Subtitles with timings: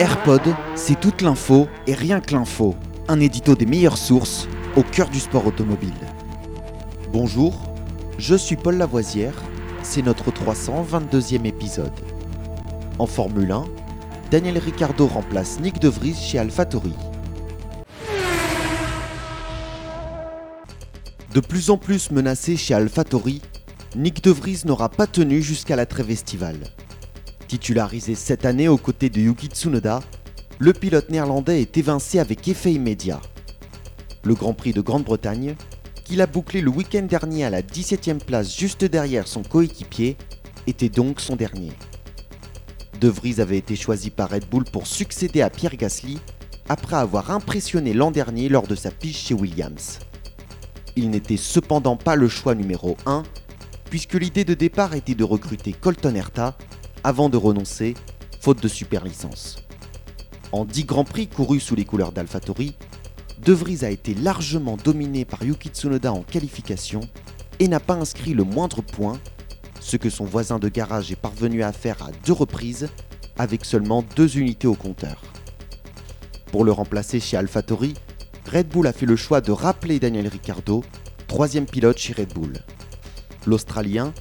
[0.00, 0.42] AirPod,
[0.74, 2.74] c'est toute l'info et rien que l'info.
[3.06, 5.94] Un édito des meilleures sources au cœur du sport automobile.
[7.12, 7.72] Bonjour,
[8.18, 9.34] je suis Paul Lavoisière,
[9.84, 11.92] c'est notre 322e épisode.
[12.98, 13.64] En Formule 1,
[14.32, 16.94] Daniel Ricciardo remplace Nick De Vries chez AlphaTauri.
[21.32, 23.42] De plus en plus menacé chez AlphaTauri,
[23.94, 26.12] Nick De Vries n'aura pas tenu jusqu'à la trêve.
[27.48, 30.00] Titularisé cette année aux côtés de Yuki Tsunoda,
[30.58, 33.20] le pilote néerlandais est évincé avec effet immédiat.
[34.22, 35.54] Le Grand Prix de Grande-Bretagne,
[36.04, 40.16] qu'il a bouclé le week-end dernier à la 17e place juste derrière son coéquipier,
[40.66, 41.72] était donc son dernier.
[43.00, 46.18] De Vries avait été choisi par Red Bull pour succéder à Pierre Gasly
[46.68, 49.98] après avoir impressionné l'an dernier lors de sa pige chez Williams.
[50.96, 53.24] Il n'était cependant pas le choix numéro 1,
[53.90, 56.56] puisque l'idée de départ était de recruter Colton Herta
[57.04, 57.94] avant de renoncer,
[58.40, 59.56] faute de super licence.
[60.52, 62.74] En 10 grands prix courus sous les couleurs d'AlphaTauri,
[63.44, 67.00] De Vries a été largement dominé par Yuki Tsunoda en qualification
[67.60, 69.20] et n'a pas inscrit le moindre point,
[69.80, 72.88] ce que son voisin de garage est parvenu à faire à deux reprises
[73.36, 75.20] avec seulement deux unités au compteur.
[76.52, 77.94] Pour le remplacer chez AlphaTauri,
[78.50, 80.82] Red Bull a fait le choix de rappeler Daniel Ricciardo,
[81.28, 82.54] troisième pilote chez Red Bull.
[83.46, 84.14] L'Australien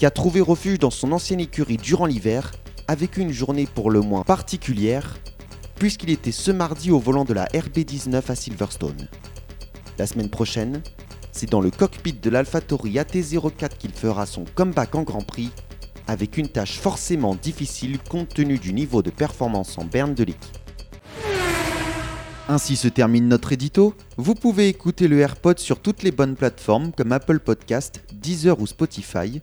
[0.00, 2.52] qui a trouvé refuge dans son ancienne écurie durant l'hiver,
[2.88, 5.18] avec une journée pour le moins particulière,
[5.74, 9.08] puisqu'il était ce mardi au volant de la RB19 à Silverstone.
[9.98, 10.82] La semaine prochaine,
[11.32, 15.50] c'est dans le cockpit de l'AlphaTauri AT04 qu'il fera son comeback en Grand Prix,
[16.06, 20.58] avec une tâche forcément difficile compte tenu du niveau de performance en berne de l'équipe.
[22.48, 23.94] Ainsi se termine notre édito.
[24.16, 28.66] Vous pouvez écouter le AirPod sur toutes les bonnes plateformes comme Apple Podcast, Deezer ou
[28.66, 29.42] Spotify.